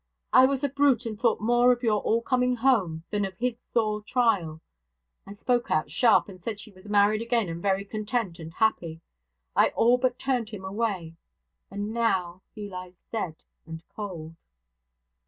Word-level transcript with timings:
I 0.33 0.47
was 0.47 0.63
a 0.63 0.69
brute, 0.69 1.05
and 1.05 1.19
thought 1.19 1.41
more 1.41 1.71
of 1.71 1.83
your 1.83 2.01
all 2.01 2.23
coming 2.23 2.55
home 2.55 3.03
than 3.11 3.23
of 3.23 3.37
his 3.37 3.53
sore 3.71 4.01
trial; 4.01 4.59
I 5.27 5.33
spoke 5.33 5.69
out 5.69 5.91
sharp, 5.91 6.27
and 6.27 6.41
said 6.41 6.59
she 6.59 6.71
was 6.71 6.89
married 6.89 7.21
again, 7.21 7.47
and 7.49 7.61
very 7.61 7.85
content 7.85 8.39
and 8.39 8.51
happy. 8.53 8.99
I 9.55 9.67
all 9.75 9.99
but 9.99 10.17
turned 10.17 10.49
him 10.49 10.65
away: 10.65 11.17
and 11.69 11.93
now 11.93 12.41
he 12.55 12.67
lies 12.67 13.05
dead 13.11 13.43
and 13.67 13.83
cold.' 13.95 14.33